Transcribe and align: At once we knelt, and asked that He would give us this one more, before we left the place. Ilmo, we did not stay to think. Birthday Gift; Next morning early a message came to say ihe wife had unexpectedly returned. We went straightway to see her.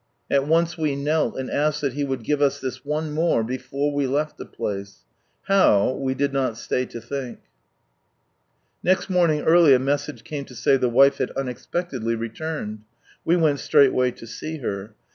At 0.31 0.47
once 0.47 0.79
we 0.79 0.95
knelt, 0.95 1.37
and 1.37 1.51
asked 1.51 1.81
that 1.81 1.93
He 1.93 2.03
would 2.03 2.23
give 2.23 2.41
us 2.41 2.59
this 2.59 2.83
one 2.83 3.11
more, 3.11 3.43
before 3.43 3.93
we 3.93 4.07
left 4.07 4.39
the 4.39 4.47
place. 4.47 5.05
Ilmo, 5.47 5.99
we 5.99 6.15
did 6.15 6.33
not 6.33 6.57
stay 6.57 6.87
to 6.87 6.99
think. 6.99 7.37
Birthday 7.37 8.83
Gift; 8.83 8.83
Next 8.83 9.09
morning 9.11 9.41
early 9.41 9.75
a 9.75 9.77
message 9.79 10.23
came 10.23 10.45
to 10.45 10.55
say 10.55 10.73
ihe 10.73 10.85
wife 10.91 11.19
had 11.19 11.29
unexpectedly 11.37 12.15
returned. 12.15 12.79
We 13.23 13.35
went 13.35 13.59
straightway 13.59 14.09
to 14.09 14.25
see 14.25 14.57
her. 14.57 14.95